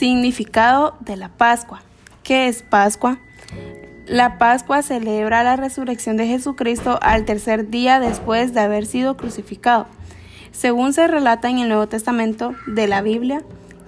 [0.00, 1.82] Significado de la Pascua.
[2.22, 3.18] ¿Qué es Pascua?
[4.06, 9.86] La Pascua celebra la resurrección de Jesucristo al tercer día después de haber sido crucificado.
[10.52, 13.42] Según se relata en el Nuevo Testamento de la Biblia,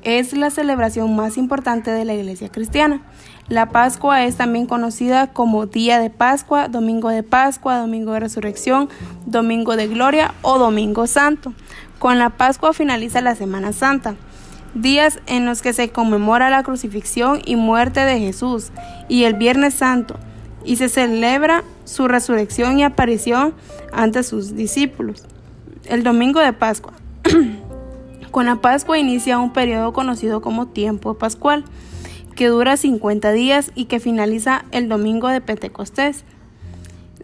[0.00, 3.02] es la celebración más importante de la Iglesia cristiana.
[3.50, 8.88] La Pascua es también conocida como Día de Pascua, Domingo de Pascua, Domingo de Resurrección,
[9.26, 11.52] Domingo de Gloria o Domingo Santo.
[11.98, 14.14] Con la Pascua finaliza la Semana Santa
[14.74, 18.70] días en los que se conmemora la crucifixión y muerte de Jesús,
[19.08, 20.16] y el Viernes Santo,
[20.64, 23.54] y se celebra su resurrección y aparición
[23.92, 25.24] ante sus discípulos.
[25.86, 26.92] El domingo de Pascua.
[28.30, 31.64] Con la Pascua inicia un periodo conocido como tiempo pascual,
[32.36, 36.24] que dura 50 días y que finaliza el domingo de Pentecostés.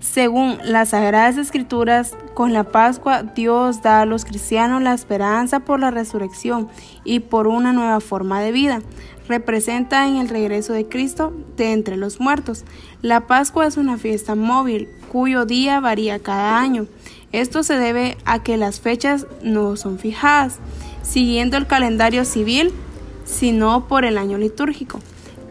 [0.05, 5.81] Según las Sagradas Escrituras, con la Pascua Dios da a los cristianos la esperanza por
[5.81, 6.69] la resurrección
[7.05, 8.83] y por una nueva forma de vida.
[9.29, 12.65] Representa en el regreso de Cristo de entre los muertos.
[13.01, 16.87] La Pascua es una fiesta móvil cuyo día varía cada año.
[17.33, 20.59] Esto se debe a que las fechas no son fijadas,
[21.03, 22.75] siguiendo el calendario civil,
[23.25, 25.01] sino por el año litúrgico,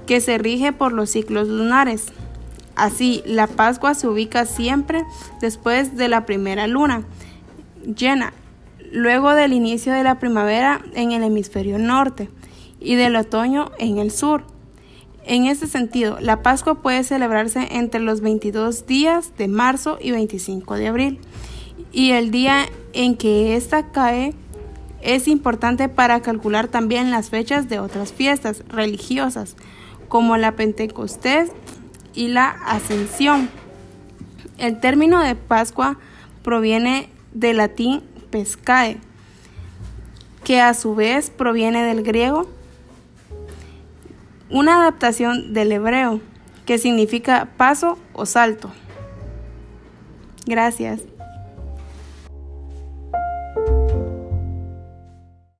[0.05, 2.13] que se rige por los ciclos lunares.
[2.75, 5.03] Así, la Pascua se ubica siempre
[5.41, 7.03] después de la primera luna
[7.85, 8.33] llena,
[8.91, 12.29] luego del inicio de la primavera en el hemisferio norte
[12.79, 14.45] y del otoño en el sur.
[15.25, 20.75] En este sentido, la Pascua puede celebrarse entre los 22 días de marzo y 25
[20.75, 21.19] de abril,
[21.91, 24.33] y el día en que ésta cae
[25.01, 29.55] es importante para calcular también las fechas de otras fiestas religiosas,
[30.09, 31.51] como la Pentecostés
[32.13, 33.49] y la ascensión.
[34.57, 35.97] El término de Pascua
[36.43, 38.97] proviene del latín pescae,
[40.43, 42.49] que a su vez proviene del griego,
[44.49, 46.21] una adaptación del hebreo,
[46.65, 48.71] que significa paso o salto.
[50.45, 51.01] Gracias.